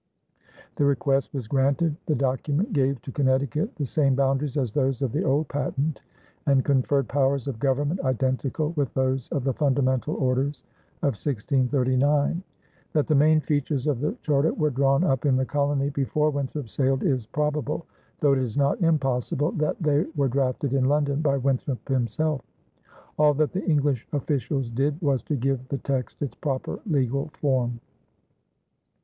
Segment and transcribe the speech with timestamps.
[0.77, 1.95] The request was granted.
[2.07, 6.01] The document gave to Connecticut the same boundaries as those of the old patent,
[6.47, 10.63] and conferred powers of government identical with those of the Fundamental Orders
[11.03, 12.41] of 1639.
[12.93, 16.67] That the main features of the charter were drawn up in the colony before Winthrop
[16.67, 17.85] sailed is probable,
[18.21, 22.41] though it is not impossible that they were drafted in London by Winthrop himself.
[23.19, 27.79] All that the English officials did was to give the text its proper legal form.